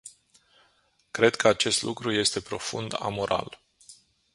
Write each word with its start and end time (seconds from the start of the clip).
Cred 1.11 1.35
că 1.35 1.47
acest 1.47 1.81
lucru 1.81 2.11
este 2.11 2.41
profund 2.41 2.95
amoral. 3.01 3.59